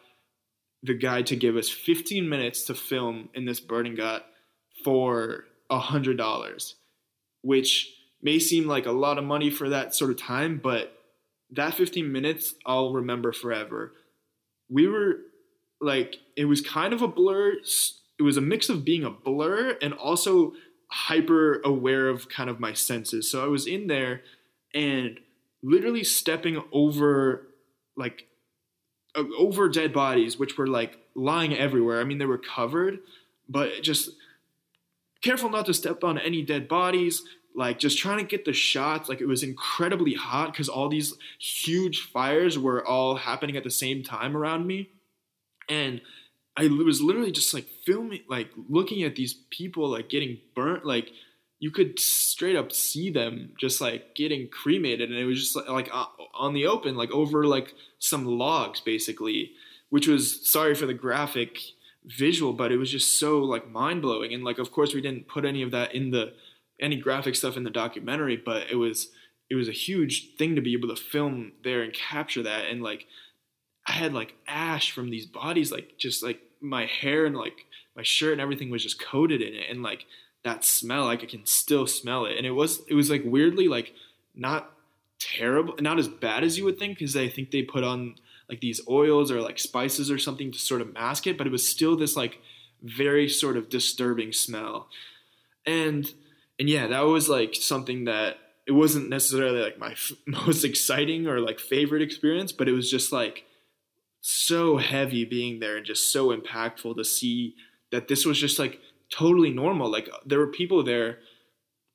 the 0.84 0.94
guy 0.94 1.22
to 1.24 1.36
give 1.36 1.56
us 1.56 1.70
15 1.70 2.28
minutes 2.28 2.64
to 2.66 2.74
film 2.74 3.30
in 3.34 3.46
this 3.46 3.60
burning 3.60 3.96
ghat 3.96 4.22
for 4.84 5.46
hundred 5.72 6.18
dollars, 6.18 6.76
which 7.42 7.94
may 8.22 8.40
seem 8.40 8.68
like 8.68 8.86
a 8.86 8.92
lot 8.92 9.18
of 9.18 9.24
money 9.24 9.50
for 9.50 9.70
that 9.70 9.94
sort 9.94 10.12
of 10.12 10.18
time, 10.18 10.60
but 10.62 10.94
that 11.52 11.74
15 11.74 12.12
minutes 12.12 12.56
I'll 12.66 12.94
remember 12.94 13.32
forever. 13.32 13.94
We 14.70 14.88
were 14.88 15.18
like, 15.82 16.18
it 16.36 16.46
was 16.46 16.62
kind 16.62 16.94
of 16.94 17.02
a 17.02 17.08
blur. 17.08 17.54
It 18.18 18.24
was 18.24 18.38
a 18.38 18.42
mix 18.42 18.70
of 18.70 18.84
being 18.84 19.04
a 19.04 19.10
blur 19.10 19.78
and 19.82 19.94
also 19.94 20.54
hyper 20.92 21.62
aware 21.64 22.10
of 22.10 22.30
kind 22.30 22.50
of 22.50 22.60
my 22.60 22.74
senses. 22.74 23.30
So 23.30 23.44
I 23.44 23.48
was 23.48 23.68
in 23.68 23.88
there 23.88 24.22
and 24.74 25.20
literally 25.62 26.04
stepping 26.04 26.62
over 26.72 27.48
like 27.96 28.26
over 29.16 29.70
dead 29.70 29.94
bodies, 29.94 30.38
which 30.38 30.58
were 30.58 30.68
like 30.68 30.98
lying 31.16 31.56
everywhere. 31.56 32.00
I 32.00 32.04
mean, 32.04 32.18
they 32.18 32.26
were 32.26 32.38
covered, 32.38 33.00
but 33.48 33.82
just 33.82 34.12
careful 35.22 35.50
not 35.50 35.66
to 35.66 35.74
step 35.74 36.04
on 36.04 36.18
any 36.18 36.42
dead 36.42 36.68
bodies. 36.68 37.24
Like 37.56 37.80
just 37.80 37.98
trying 37.98 38.20
to 38.20 38.24
get 38.24 38.46
the 38.46 38.54
shots. 38.54 39.10
Like 39.10 39.22
it 39.22 39.26
was 39.26 39.44
incredibly 39.44 40.14
hot 40.14 40.54
because 40.54 40.70
all 40.70 40.88
these 40.88 41.14
huge 41.40 42.02
fires 42.02 42.58
were 42.58 42.86
all 42.86 43.16
happening 43.16 43.58
at 43.58 43.64
the 43.64 43.72
same 43.72 44.04
time 44.04 44.38
around 44.38 44.68
me. 44.68 44.90
And 45.68 46.02
i 46.58 46.68
was 46.68 47.02
literally 47.02 47.32
just 47.32 47.54
like 47.54 47.68
filming 47.86 48.22
like 48.28 48.50
looking 48.68 49.04
at 49.04 49.16
these 49.16 49.34
people 49.50 49.88
like 49.88 50.10
getting 50.10 50.40
burnt 50.56 50.84
like 50.84 51.12
you 51.60 51.72
could 51.72 52.00
straight 52.00 52.56
up 52.56 52.72
see 52.72 53.10
them 53.10 53.52
just 53.60 53.82
like 53.82 54.16
getting 54.16 54.48
cremated 54.48 55.10
and 55.10 55.20
it 55.20 55.26
was 55.26 55.40
just 55.40 55.56
like, 55.56 55.68
like 55.68 55.90
uh, 55.94 56.06
on 56.34 56.54
the 56.54 56.66
open 56.66 56.96
like 56.96 57.12
over 57.12 57.46
like 57.46 57.74
some 58.00 58.26
logs 58.26 58.80
basically 58.80 59.52
which 59.90 60.08
was 60.08 60.48
sorry 60.48 60.76
for 60.76 60.86
the 60.86 60.94
graphic 60.94 61.60
visual, 62.06 62.54
but 62.54 62.72
it 62.72 62.78
was 62.78 62.92
just 62.92 63.20
so 63.20 63.40
like 63.40 63.70
mind 63.70 64.02
blowing. 64.02 64.34
And 64.34 64.44
like, 64.44 64.60
of 64.60 64.72
course, 64.72 64.94
we 64.94 65.02
didn't 65.02 65.28
put 65.28 65.46
any 65.46 65.62
of 65.62 65.72
that 65.72 65.94
in 65.94 66.12
the 66.12 66.34
any 66.80 66.96
graphic 66.96 67.36
stuff 67.36 67.58
in 67.58 67.64
the 67.64 67.70
documentary, 67.70 68.38
but 68.38 68.70
it 68.72 68.76
was 68.76 69.10
it 69.50 69.56
was 69.56 69.68
a 69.68 69.74
huge 69.74 70.36
thing 70.38 70.56
to 70.56 70.62
be 70.62 70.74
able 70.74 70.88
to 70.90 70.96
film 70.96 71.54
there 71.64 71.82
and 71.82 71.94
capture 71.94 72.44
that. 72.44 72.66
And 72.66 72.84
like, 72.84 73.08
I 73.88 73.94
had 73.94 74.14
like 74.14 74.36
ash 74.48 74.92
from 74.92 75.10
these 75.10 75.26
bodies, 75.26 75.72
like 75.72 75.98
just 75.98 76.24
like 76.24 76.40
my 76.62 76.86
hair 76.86 77.26
and 77.26 77.36
like 77.36 77.66
my 77.96 78.04
shirt 78.04 78.34
and 78.34 78.42
everything 78.42 78.70
was 78.70 78.84
just 78.84 79.02
coated 79.02 79.42
in 79.42 79.54
it, 79.54 79.70
and 79.70 79.84
like 79.84 80.06
that 80.44 80.64
smell, 80.64 81.06
like 81.06 81.24
I 81.24 81.26
can 81.26 81.46
still 81.46 81.88
smell 81.88 82.26
it. 82.26 82.38
And 82.38 82.46
it 82.46 82.52
was 82.52 82.82
it 82.88 82.94
was 82.94 83.10
like 83.10 83.24
weirdly 83.26 83.68
like 83.68 83.94
not 84.36 84.72
terrible, 85.20 85.76
not 85.80 86.00
as 86.00 86.08
bad 86.08 86.44
as 86.44 86.58
you 86.58 86.66
would 86.66 86.80
think, 86.80 86.98
because 86.98 87.16
I 87.16 87.30
think 87.30 87.52
they 87.52 87.62
put 87.62 87.84
on 87.84 88.16
like 88.48 88.62
these 88.62 88.82
oils 88.90 89.32
or 89.32 89.42
like 89.42 89.60
spices 89.60 90.10
or 90.10 90.18
something 90.18 90.52
to 90.52 90.60
sort 90.60 90.82
of 90.82 90.94
mask 90.94 91.28
it, 91.28 91.38
but 91.38 91.46
it 91.46 91.52
was 91.52 91.68
still 91.68 91.96
this 91.96 92.16
like 92.16 92.40
very 92.82 93.28
sort 93.30 93.58
of 93.58 93.70
disturbing 93.70 94.32
smell. 94.32 94.88
And 95.66 96.12
and 96.58 96.70
yeah, 96.70 96.88
that 96.88 97.02
was 97.02 97.30
like 97.30 97.56
something 97.56 98.06
that 98.06 98.38
it 98.66 98.72
wasn't 98.72 99.10
necessarily 99.10 99.62
like 99.62 99.78
my 99.78 99.92
f- 99.92 100.12
most 100.26 100.64
exciting 100.64 101.28
or 101.28 101.40
like 101.40 101.60
favorite 101.60 102.02
experience, 102.02 102.52
but 102.52 102.68
it 102.68 102.74
was 102.74 102.90
just 102.90 103.12
like 103.12 103.46
so 104.22 104.78
heavy 104.78 105.26
being 105.26 105.60
there 105.60 105.78
and 105.78 105.86
just 105.86 106.12
so 106.12 106.36
impactful 106.36 106.96
to 106.96 107.04
see 107.04 107.56
that 107.92 108.08
this 108.08 108.26
was 108.26 108.40
just 108.40 108.60
like 108.60 108.80
totally 109.12 109.52
normal. 109.52 109.92
Like 109.92 110.10
there 110.26 110.40
were 110.40 110.48
people 110.48 110.84
there 110.84 111.20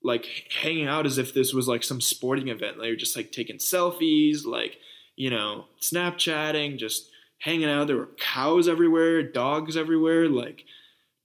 like 0.02 0.26
hanging 0.62 0.86
out 0.86 1.06
as 1.06 1.18
if 1.18 1.32
this 1.32 1.52
was 1.52 1.66
like 1.66 1.82
some 1.82 2.00
sporting 2.00 2.48
event. 2.48 2.76
They 2.78 2.90
were 2.90 2.96
just 2.96 3.16
like 3.16 3.32
taking 3.32 3.56
selfies, 3.56 4.44
like, 4.44 4.78
you 5.16 5.30
know, 5.30 5.64
Snapchatting, 5.80 6.78
just 6.78 7.08
hanging 7.38 7.68
out. 7.68 7.86
There 7.86 7.96
were 7.96 8.10
cows 8.18 8.68
everywhere, 8.68 9.22
dogs 9.22 9.76
everywhere, 9.76 10.28
like 10.28 10.64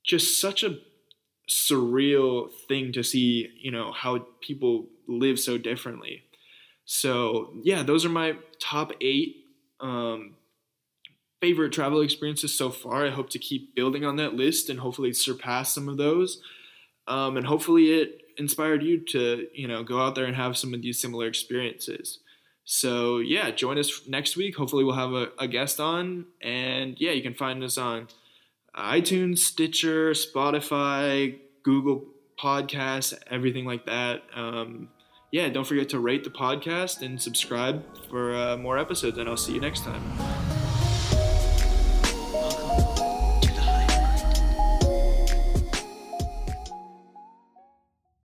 just 0.03 0.39
such 0.39 0.63
a 0.63 0.77
surreal 1.49 2.49
thing 2.67 2.93
to 2.93 3.03
see, 3.03 3.49
you 3.59 3.71
know, 3.71 3.91
how 3.91 4.25
people 4.39 4.87
live 5.07 5.39
so 5.39 5.57
differently. 5.57 6.23
So, 6.85 7.53
yeah, 7.61 7.83
those 7.83 8.05
are 8.05 8.09
my 8.09 8.37
top 8.59 8.93
eight 9.01 9.45
um, 9.79 10.35
favorite 11.41 11.71
travel 11.71 12.01
experiences 12.01 12.53
so 12.53 12.69
far. 12.69 13.05
I 13.05 13.11
hope 13.11 13.29
to 13.31 13.39
keep 13.39 13.75
building 13.75 14.05
on 14.05 14.17
that 14.17 14.33
list 14.33 14.69
and 14.69 14.79
hopefully 14.79 15.13
surpass 15.13 15.73
some 15.73 15.87
of 15.87 15.97
those. 15.97 16.41
Um, 17.07 17.37
and 17.37 17.45
hopefully 17.47 17.91
it 17.93 18.21
inspired 18.37 18.83
you 18.83 19.03
to, 19.05 19.47
you 19.53 19.67
know, 19.67 19.83
go 19.83 20.01
out 20.01 20.15
there 20.15 20.25
and 20.25 20.35
have 20.35 20.57
some 20.57 20.73
of 20.73 20.81
these 20.81 20.99
similar 21.01 21.27
experiences. 21.27 22.19
So 22.65 23.17
yeah, 23.17 23.51
join 23.51 23.79
us 23.79 24.01
next 24.07 24.37
week. 24.37 24.55
Hopefully 24.55 24.83
we'll 24.83 24.95
have 24.95 25.13
a, 25.13 25.29
a 25.39 25.47
guest 25.47 25.79
on. 25.79 26.25
And 26.41 26.95
yeah, 26.99 27.11
you 27.11 27.23
can 27.23 27.33
find 27.33 27.63
us 27.63 27.77
on 27.77 28.07
iTunes, 28.75 29.39
Stitcher, 29.39 30.11
Spotify, 30.11 31.39
Google 31.63 32.05
Podcasts, 32.39 33.13
everything 33.29 33.65
like 33.65 33.85
that. 33.85 34.21
Um, 34.35 34.89
yeah, 35.31 35.49
don't 35.49 35.65
forget 35.65 35.89
to 35.89 35.99
rate 35.99 36.23
the 36.23 36.29
podcast 36.29 37.01
and 37.01 37.21
subscribe 37.21 37.83
for 38.09 38.35
uh, 38.35 38.57
more 38.57 38.77
episodes, 38.77 39.17
and 39.17 39.29
I'll 39.29 39.37
see 39.37 39.53
you 39.53 39.61
next 39.61 39.83
time. 39.83 40.38